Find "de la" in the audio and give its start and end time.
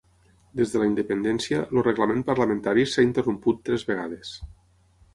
0.75-0.87